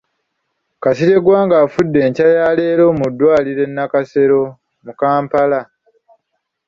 [0.83, 4.41] Kasirye Gwanga afudde enkya ya leero mu ddwaliro e Nakasero
[4.83, 5.59] mu Kampala.